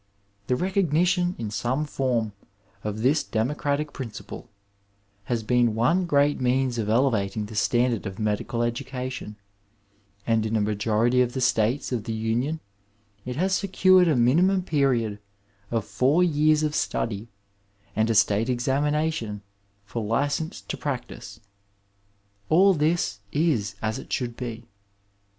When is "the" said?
0.47-0.55, 7.45-7.53, 11.33-11.39, 12.05-12.13